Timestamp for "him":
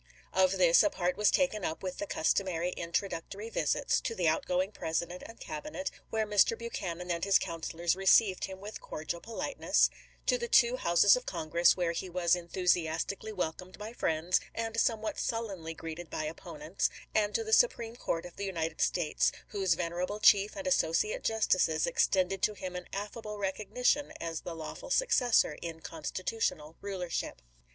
8.45-8.59, 22.55-22.75